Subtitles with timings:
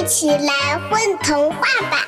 [0.00, 1.58] 一起来混童话
[1.90, 2.06] 吧！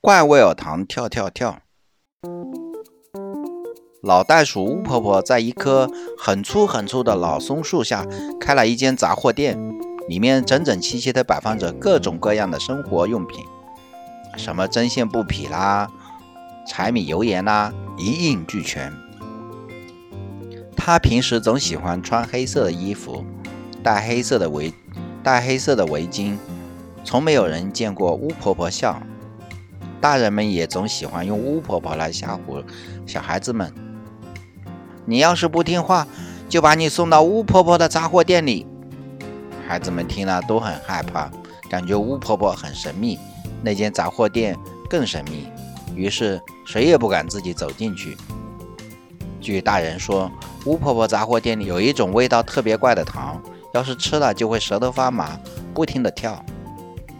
[0.00, 1.58] 怪味儿糖跳跳跳。
[4.00, 8.06] 老袋鼠巫婆婆在一棵很粗很粗的老松树下
[8.40, 9.58] 开了一间杂货店，
[10.08, 13.44] 里面整整齐齐地摆放着各种各样的生活用品，
[14.36, 15.88] 什么针线布匹啦、
[16.68, 18.92] 柴米油盐啦，一应俱全。
[20.76, 23.24] 她平时总喜欢穿黑色的衣服，
[23.84, 24.72] 戴黑色的围
[25.22, 26.38] 戴黑色的围巾，
[27.04, 28.98] 从没有人见过巫婆婆笑。
[30.00, 32.64] 大人们也总喜欢用巫婆婆来吓唬
[33.04, 33.70] 小孩子们。
[35.04, 36.06] 你要是不听话，
[36.48, 38.66] 就把你送到巫婆婆的杂货店里。
[39.68, 41.30] 孩子们听了都很害怕，
[41.68, 43.18] 感觉巫婆婆很神秘，
[43.62, 44.56] 那间杂货店
[44.88, 45.46] 更神秘，
[45.94, 48.16] 于是谁也不敢自己走进去。
[49.42, 50.32] 据大人说，
[50.64, 53.42] 巫婆婆杂货店里有一种味道特别怪的糖，
[53.74, 55.36] 要是吃了就会舌头发麻，
[55.74, 56.40] 不停地跳。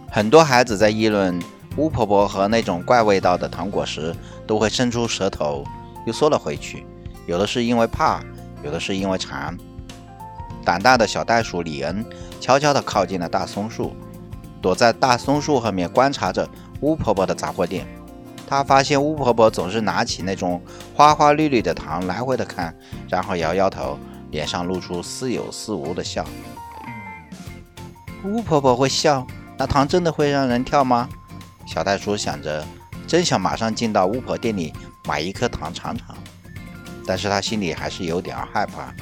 [0.09, 1.37] 很多孩子在议论
[1.75, 4.15] 巫婆婆和那种怪味道的糖果时，
[4.47, 5.65] 都会伸出舌头，
[6.07, 6.85] 又缩了回去。
[7.27, 8.21] 有的是因为怕，
[8.63, 9.55] 有的是因为馋。
[10.63, 12.03] 胆大的小袋鼠李恩
[12.39, 13.93] 悄悄地靠近了大松树，
[14.61, 16.47] 躲在大松树后面观察着
[16.79, 17.85] 巫婆婆的杂货店。
[18.47, 20.61] 他发现巫婆婆总是拿起那种
[20.93, 22.73] 花花绿绿的糖来回的看，
[23.09, 23.99] 然后摇摇头，
[24.35, 26.25] 脸上露出似有似无的笑。
[28.25, 29.25] 巫婆婆会笑，
[29.57, 31.07] 那糖真的会让人跳吗？
[31.65, 32.65] 小袋鼠想着，
[33.07, 34.73] 真想马上进到巫婆店里
[35.07, 36.13] 买一颗糖尝尝。
[37.07, 38.93] 但是他心里还是有点害怕，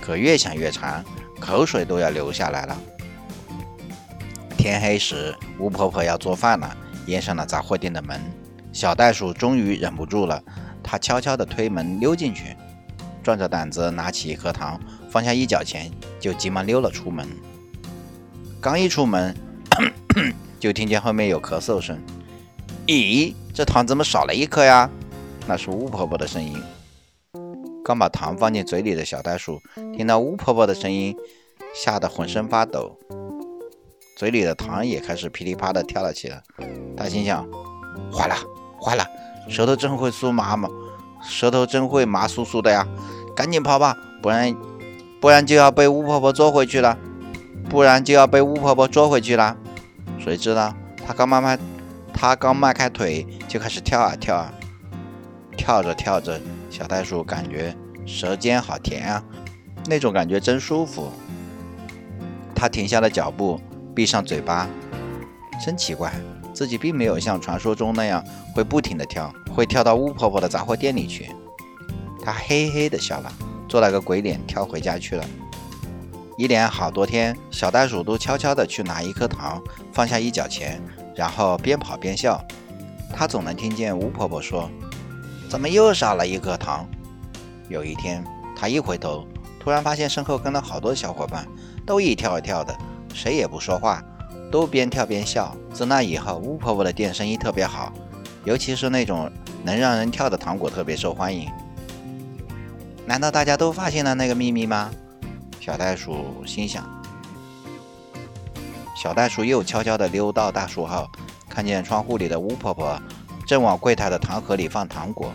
[0.00, 1.04] 可越想越馋，
[1.38, 2.74] 口水都要流下来了。
[4.56, 8.18] 天黑时，巫婆婆要做饭了，掩上了杂货店的门。
[8.72, 10.42] 小袋鼠终于忍不住了，
[10.82, 12.56] 它悄悄地推门溜进去，
[13.22, 17.26] 壮着胆子拿起一颗糖，放下一角钱，就急忙溜了出门。
[18.60, 19.34] 刚一出门，
[20.58, 21.98] 就听见后面有咳嗽声。
[22.86, 24.90] 咦，这糖怎么少了一颗呀？
[25.46, 26.60] 那是巫婆婆的声音。
[27.84, 29.60] 刚把糖放进嘴里的小袋鼠，
[29.96, 31.16] 听到巫婆婆的声音，
[31.74, 32.96] 吓得浑身发抖，
[34.16, 36.40] 嘴里的糖也开始噼里啪啦跳了起来。
[36.96, 37.44] 他心想：
[38.12, 38.36] 坏了，
[38.80, 39.04] 坏了，
[39.48, 40.68] 舌头真会酥麻吗，
[41.22, 42.86] 舌头真会麻酥酥的呀！
[43.34, 44.54] 赶紧跑吧，不然，
[45.20, 46.98] 不然就要被巫婆婆捉回去了，
[47.70, 49.56] 不然就要被巫婆婆捉回去了。
[50.18, 50.74] 谁知道
[51.06, 51.58] 他刚迈开，
[52.12, 54.52] 他刚迈开腿，就开始跳啊跳啊，
[55.56, 56.40] 跳着跳着。
[56.68, 57.74] 小袋鼠感觉
[58.06, 59.22] 舌尖好甜啊，
[59.86, 61.12] 那种感觉真舒服。
[62.54, 63.60] 他停下了脚步，
[63.94, 64.68] 闭上嘴巴。
[65.64, 66.12] 真奇怪，
[66.52, 68.24] 自己并没有像传说中那样
[68.54, 71.30] 会不停地跳，会跳到巫婆婆的杂货店里去。
[72.24, 73.32] 它嘿嘿地笑了，
[73.68, 75.24] 做了个鬼脸，跳回家去了。
[76.38, 79.62] 一连好多天，小袋鼠都悄悄地去拿一颗糖，
[79.92, 80.80] 放下一角钱，
[81.14, 82.42] 然后边跑边笑。
[83.14, 84.70] 它总能听见巫婆婆说。
[85.50, 86.88] 怎么又少了一颗糖？
[87.68, 88.24] 有一天，
[88.56, 89.26] 他一回头，
[89.60, 91.46] 突然发现身后跟了好多小伙伴，
[91.84, 92.74] 都一跳一跳的，
[93.12, 94.02] 谁也不说话，
[94.50, 95.54] 都边跳边笑。
[95.70, 97.92] 自那以后，巫婆婆的店生意特别好，
[98.44, 99.30] 尤其是那种
[99.64, 101.50] 能让人跳的糖果特别受欢迎。
[103.06, 104.90] 难道大家都发现了那个秘密吗？
[105.60, 106.84] 小袋鼠心想。
[108.96, 111.08] 小袋鼠又悄悄地溜到大树后，
[111.48, 113.00] 看见窗户里的巫婆婆。
[113.44, 115.32] 正往柜台的糖盒里放糖果，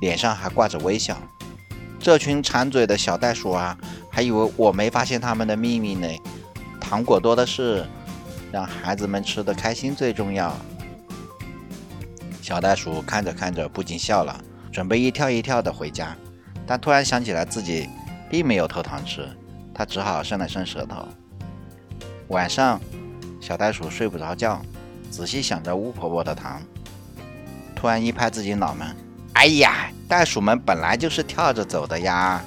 [0.00, 1.16] 脸上还挂着微笑。
[1.98, 3.76] 这群馋嘴的小袋鼠啊，
[4.10, 6.06] 还以为我没发现他们的秘密呢。
[6.78, 7.84] 糖果多的是，
[8.52, 10.54] 让孩子们吃得开心最重要。
[12.48, 14.34] 小袋鼠看着看着不禁笑了，
[14.72, 16.16] 准备一跳一跳的回家，
[16.66, 17.86] 但突然想起来自己
[18.30, 19.28] 并没有偷糖吃，
[19.74, 21.06] 它只好伸了伸舌头。
[22.28, 22.80] 晚上，
[23.38, 24.62] 小袋鼠睡不着觉，
[25.10, 26.62] 仔细想着巫婆婆的糖。
[27.76, 28.96] 突然一拍自己脑门，
[29.34, 32.42] 哎呀，袋鼠们本来就是跳着走的呀！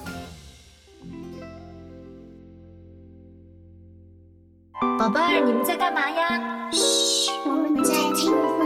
[4.98, 6.72] 宝贝儿，你们在干嘛呀？
[6.72, 8.61] 嘘。